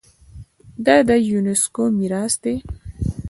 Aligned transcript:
دا 0.85 0.97
د 1.07 1.09
یونیسکو 1.31 1.83
میراث 1.97 2.33
دی. 2.43 2.55